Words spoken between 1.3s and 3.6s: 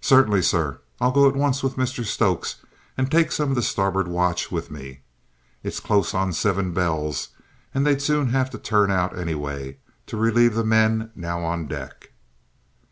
once with Mr Stokes and take some of